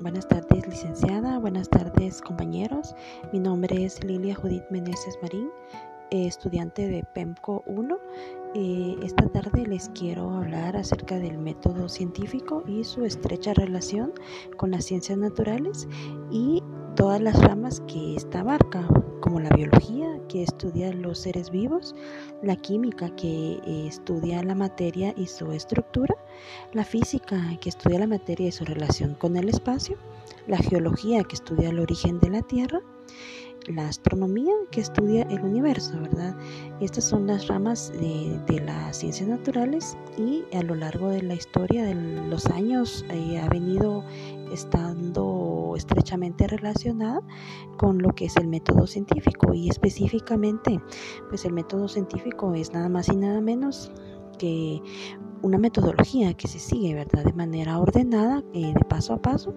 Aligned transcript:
Buenas 0.00 0.28
tardes, 0.28 0.64
licenciada. 0.68 1.40
Buenas 1.40 1.68
tardes, 1.68 2.22
compañeros. 2.22 2.94
Mi 3.32 3.40
nombre 3.40 3.84
es 3.84 4.04
Lilia 4.04 4.36
Judith 4.36 4.62
Meneses 4.70 5.18
Marín, 5.20 5.50
eh, 6.12 6.28
estudiante 6.28 6.86
de 6.86 7.02
PEMCO 7.02 7.64
1. 7.66 7.98
Eh, 8.54 8.96
esta 9.02 9.28
tarde 9.28 9.66
les 9.66 9.88
quiero 9.88 10.30
hablar 10.30 10.76
acerca 10.76 11.18
del 11.18 11.36
método 11.38 11.88
científico 11.88 12.62
y 12.64 12.84
su 12.84 13.04
estrecha 13.04 13.54
relación 13.54 14.12
con 14.56 14.70
las 14.70 14.84
ciencias 14.84 15.18
naturales 15.18 15.88
y 16.30 16.62
todas 16.98 17.20
las 17.20 17.40
ramas 17.40 17.80
que 17.86 18.16
esta 18.16 18.40
abarca, 18.40 18.84
como 19.20 19.38
la 19.38 19.50
biología, 19.50 20.18
que 20.28 20.42
estudia 20.42 20.92
los 20.92 21.20
seres 21.20 21.48
vivos, 21.48 21.94
la 22.42 22.56
química, 22.56 23.14
que 23.14 23.52
eh, 23.64 23.86
estudia 23.86 24.42
la 24.42 24.56
materia 24.56 25.14
y 25.16 25.28
su 25.28 25.52
estructura, 25.52 26.16
la 26.72 26.82
física, 26.82 27.40
que 27.60 27.68
estudia 27.68 28.00
la 28.00 28.08
materia 28.08 28.48
y 28.48 28.52
su 28.52 28.64
relación 28.64 29.14
con 29.14 29.36
el 29.36 29.48
espacio, 29.48 29.96
la 30.48 30.58
geología, 30.58 31.22
que 31.22 31.36
estudia 31.36 31.68
el 31.68 31.78
origen 31.78 32.18
de 32.18 32.30
la 32.30 32.42
Tierra, 32.42 32.80
la 33.68 33.88
astronomía 33.88 34.52
que 34.70 34.80
estudia 34.80 35.22
el 35.24 35.40
universo, 35.40 36.00
¿verdad? 36.00 36.36
Estas 36.80 37.04
son 37.04 37.26
las 37.26 37.48
ramas 37.48 37.92
de, 37.92 38.60
las 38.64 38.96
ciencias 38.98 39.28
naturales 39.28 39.96
y 40.16 40.44
a 40.56 40.62
lo 40.62 40.74
largo 40.74 41.08
de 41.10 41.22
la 41.22 41.34
historia 41.34 41.84
de 41.84 41.94
los 41.94 42.46
años 42.46 43.04
eh, 43.10 43.38
ha 43.38 43.48
venido 43.48 44.04
estando 44.52 45.74
estrechamente 45.76 46.46
relacionada 46.46 47.20
con 47.76 47.98
lo 47.98 48.14
que 48.14 48.26
es 48.26 48.36
el 48.36 48.48
método 48.48 48.86
científico 48.86 49.52
y 49.52 49.68
específicamente 49.68 50.80
pues 51.28 51.44
el 51.44 51.52
método 51.52 51.88
científico 51.88 52.54
es 52.54 52.72
nada 52.72 52.88
más 52.88 53.08
y 53.08 53.16
nada 53.16 53.40
menos 53.40 53.92
que 54.38 54.80
una 55.42 55.58
metodología 55.58 56.34
que 56.34 56.48
se 56.48 56.58
sigue, 56.58 56.94
¿verdad? 56.94 57.24
De 57.24 57.32
manera 57.32 57.78
ordenada, 57.78 58.42
eh, 58.54 58.72
de 58.72 58.84
paso 58.88 59.14
a 59.14 59.22
paso, 59.22 59.54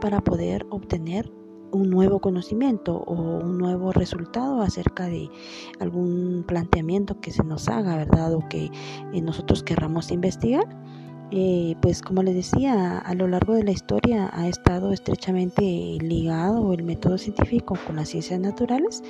para 0.00 0.20
poder 0.20 0.66
obtener 0.70 1.30
un 1.72 1.90
nuevo 1.90 2.20
conocimiento 2.20 2.96
o 2.96 3.14
un 3.14 3.58
nuevo 3.58 3.92
resultado 3.92 4.62
acerca 4.62 5.06
de 5.06 5.30
algún 5.78 6.44
planteamiento 6.46 7.20
que 7.20 7.30
se 7.30 7.44
nos 7.44 7.68
haga, 7.68 7.96
¿verdad? 7.96 8.34
O 8.34 8.48
que 8.48 8.70
eh, 9.12 9.20
nosotros 9.20 9.62
querramos 9.62 10.10
investigar. 10.10 10.66
Eh, 11.32 11.76
pues 11.80 12.02
como 12.02 12.24
les 12.24 12.34
decía, 12.34 12.98
a 12.98 13.14
lo 13.14 13.28
largo 13.28 13.54
de 13.54 13.62
la 13.62 13.70
historia 13.70 14.30
ha 14.32 14.48
estado 14.48 14.92
estrechamente 14.92 15.62
ligado 16.00 16.72
el 16.72 16.82
método 16.82 17.18
científico 17.18 17.76
con 17.86 17.96
las 17.96 18.08
ciencias 18.08 18.40
naturales. 18.40 19.04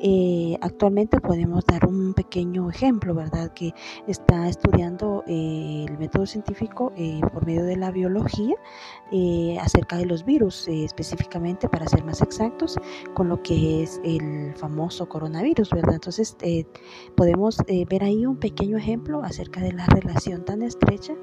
Eh, 0.00 0.56
actualmente 0.60 1.20
podemos 1.20 1.64
dar 1.66 1.84
un 1.86 2.14
pequeño 2.14 2.70
ejemplo, 2.70 3.12
¿verdad? 3.14 3.52
Que 3.54 3.74
está 4.06 4.48
estudiando 4.48 5.24
eh, 5.26 5.86
el 5.88 5.98
método 5.98 6.26
científico 6.26 6.92
por 7.32 7.44
medio 7.44 7.64
de 7.64 7.76
la 7.76 7.90
biología 7.90 8.54
acerca 9.60 9.96
de 9.96 10.06
los 10.06 10.24
virus, 10.24 10.68
específicamente 10.68 11.68
para 11.68 11.86
ser 11.86 12.04
más 12.04 12.20
exactos, 12.20 12.76
con 13.14 13.28
lo 13.28 13.42
que 13.42 13.82
es 13.82 14.00
el 14.04 14.54
famoso 14.56 15.08
coronavirus, 15.08 15.70
¿verdad? 15.70 15.94
Entonces 15.94 16.36
podemos 17.16 17.58
ver 17.88 18.04
ahí 18.04 18.26
un 18.26 18.36
pequeño 18.36 18.76
ejemplo 18.76 19.22
acerca 19.22 19.60
de 19.60 19.72
la 19.72 19.86
relación 19.86 20.44
tan 20.44 20.62
estrecha 20.62 21.14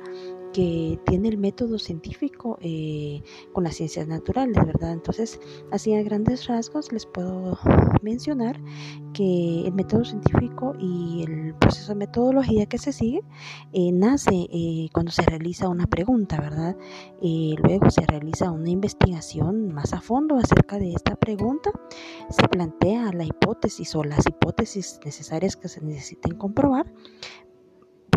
que 0.54 1.00
tiene 1.06 1.30
el 1.30 1.38
método 1.38 1.80
científico 1.80 2.58
eh, 2.62 3.22
con 3.54 3.64
las 3.64 3.76
ciencias 3.76 4.08
naturales, 4.08 4.58
¿verdad? 4.66 4.94
Entonces, 4.94 5.40
así 5.72 5.94
a 5.94 6.04
grandes 6.04 6.48
rasgos 6.48 6.92
les 6.92 7.06
puedo 7.06 7.58
mencionar 8.02 8.60
que 9.14 9.64
el 9.66 9.74
método 9.74 10.06
científico 10.06 10.74
y 10.80 11.24
el 11.24 11.56
proceso 11.56 11.94
de 11.94 12.00
metodología 12.00 12.66
que 12.66 12.78
se 12.78 12.92
sigue 12.92 13.24
eh, 13.74 13.92
nace 13.92 14.48
eh, 14.52 14.90
cuando 14.94 15.12
se 15.12 15.24
realiza 15.24 15.70
una 15.70 15.88
pregunta, 15.88 16.40
¿verdad? 16.40 16.76
luego 17.22 17.90
se 17.92 18.06
realiza 18.08 18.52
una 18.52 18.70
investigación 18.70 19.74
más 19.74 19.94
a 19.94 20.02
fondo 20.02 20.38
acerca 20.38 20.80
de 20.80 20.94
esta 20.94 21.16
pregunta, 21.16 21.72
se 22.30 22.48
plantea 22.48 23.12
la 23.14 23.24
hipótesis 23.24 23.96
o 23.96 24.04
las 24.04 24.26
hipótesis 24.28 25.00
necesarias 25.06 25.56
que 25.56 25.68
se 25.68 25.82
necesiten 25.82 26.36
comprobar 26.36 26.92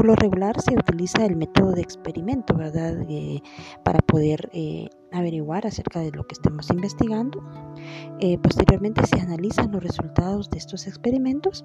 lo 0.05 0.15
regular 0.15 0.61
se 0.61 0.75
utiliza 0.75 1.25
el 1.25 1.37
método 1.37 1.73
de 1.73 1.83
experimento, 1.83 2.55
¿verdad? 2.55 2.95
Eh, 3.09 3.43
para 3.83 3.99
poder 4.01 4.51
eh, 4.53 4.89
averiguar 5.13 5.67
acerca 5.67 6.01
de 6.01 6.11
lo 6.11 6.25
que 6.25 6.35
estemos 6.35 6.71
investigando. 6.71 7.43
Eh, 8.21 8.39
posteriormente 8.39 9.07
se 9.07 9.21
analizan 9.21 9.73
los 9.73 9.83
resultados 9.83 10.51
de 10.51 10.59
estos 10.59 10.87
experimentos 10.87 11.65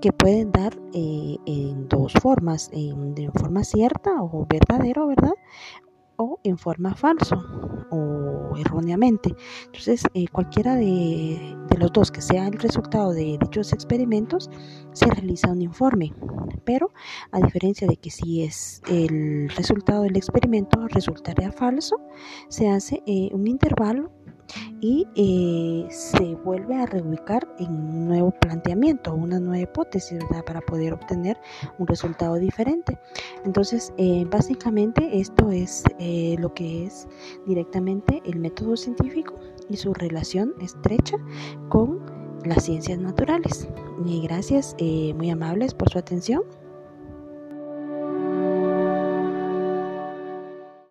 que 0.00 0.12
pueden 0.12 0.52
dar 0.52 0.76
en 0.92 1.88
dos 1.88 2.12
formas, 2.14 2.70
de 2.70 3.30
forma 3.34 3.64
cierta 3.64 4.22
o 4.22 4.46
verdadero, 4.48 5.06
¿verdad? 5.06 5.34
o 6.16 6.40
en 6.42 6.56
forma 6.58 6.94
falso 6.94 7.36
o 7.90 8.25
erróneamente. 8.58 9.34
Entonces, 9.66 10.02
eh, 10.14 10.26
cualquiera 10.32 10.74
de, 10.76 11.56
los 11.78 11.92
dos 11.92 12.10
que 12.10 12.22
sea 12.22 12.46
el 12.46 12.58
resultado 12.58 13.12
de 13.12 13.38
dichos 13.40 13.72
experimentos, 13.72 14.50
se 14.92 15.06
realiza 15.06 15.50
un 15.50 15.62
informe. 15.62 16.12
Pero, 16.64 16.92
a 17.32 17.40
diferencia 17.40 17.86
de 17.86 17.96
que 17.96 18.10
si 18.10 18.42
es 18.42 18.82
el 18.88 19.50
resultado 19.50 20.02
del 20.02 20.16
experimento 20.16 20.88
resultaría 20.88 21.52
falso, 21.52 21.96
se 22.48 22.68
hace 22.68 23.02
eh, 23.06 23.28
un 23.32 23.46
intervalo 23.46 24.15
y 24.80 25.06
eh, 25.14 25.90
se 25.90 26.34
vuelve 26.36 26.76
a 26.76 26.86
reubicar 26.86 27.46
en 27.58 27.70
un 27.70 28.08
nuevo 28.08 28.30
planteamiento, 28.30 29.14
una 29.14 29.40
nueva 29.40 29.62
hipótesis. 29.62 30.18
Para 30.46 30.60
poder 30.60 30.92
obtener 30.92 31.38
un 31.78 31.86
resultado 31.86 32.34
diferente. 32.36 32.98
Entonces, 33.44 33.92
eh, 33.96 34.26
básicamente 34.30 35.20
esto 35.20 35.50
es 35.50 35.84
eh, 35.98 36.36
lo 36.38 36.52
que 36.52 36.86
es 36.86 37.08
directamente 37.46 38.22
el 38.24 38.38
método 38.38 38.76
científico 38.76 39.34
y 39.68 39.76
su 39.76 39.94
relación 39.94 40.54
estrecha 40.60 41.16
con 41.68 42.00
las 42.44 42.64
ciencias 42.64 42.98
naturales. 42.98 43.68
Y 44.04 44.20
gracias, 44.22 44.76
muy 44.80 45.30
amables 45.30 45.74
por 45.74 45.90
su 45.90 45.98
atención. 45.98 46.42